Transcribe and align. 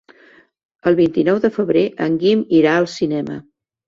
El 0.91 0.95
vint-i-nou 0.99 1.37
de 1.43 1.51
febrer 1.57 1.83
en 2.05 2.15
Guim 2.23 2.41
irà 2.61 2.73
al 2.79 2.89
cinema. 2.95 3.37